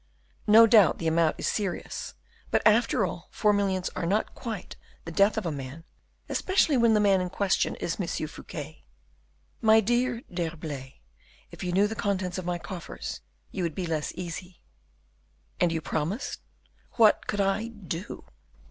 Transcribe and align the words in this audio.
"No 0.47 0.65
doubt 0.65 0.97
the 0.97 1.05
amount 1.05 1.35
is 1.37 1.45
serious, 1.45 2.15
but, 2.49 2.65
after 2.65 3.05
all, 3.05 3.27
four 3.29 3.53
millions 3.53 3.87
are 3.89 4.07
not 4.07 4.33
quite 4.33 4.75
the 5.05 5.11
death 5.11 5.37
of 5.37 5.45
a 5.45 5.51
man, 5.51 5.83
especially 6.27 6.75
when 6.75 6.95
the 6.95 6.99
man 6.99 7.21
in 7.21 7.29
question 7.29 7.75
is 7.75 7.99
Monsieur 7.99 8.25
Fouquet." 8.25 8.83
"My 9.61 9.79
dear 9.79 10.21
D'Herblay, 10.33 11.01
if 11.51 11.63
you 11.63 11.71
knew 11.71 11.85
the 11.85 11.93
contents 11.93 12.39
of 12.39 12.45
my 12.45 12.57
coffers, 12.57 13.21
you 13.51 13.61
would 13.61 13.75
be 13.75 13.85
less 13.85 14.11
easy." 14.15 14.59
"And 15.59 15.71
you 15.71 15.81
promised?" 15.81 16.39
"What 16.93 17.27
could 17.27 17.39
I 17.39 17.69
_do? 17.69 18.23